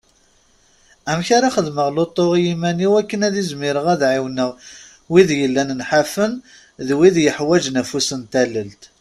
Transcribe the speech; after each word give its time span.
Amek 1.11 1.29
ara 1.37 1.53
xedmeɣ 1.55 1.87
lutu 1.95 2.25
i 2.37 2.41
yiman-iw 2.45 2.93
akken 3.01 3.21
ad 3.27 3.35
izmireɣ 3.41 3.85
ad 3.93 4.01
ɛiwneɣ 4.11 4.49
wid 5.11 5.29
yellan 5.39 5.69
nḥafen 5.79 6.33
d 6.87 6.89
wid 6.97 7.15
yeḥwaǧen 7.25 7.79
afus 7.81 8.09
n 8.19 8.21
tallelt. 8.31 8.83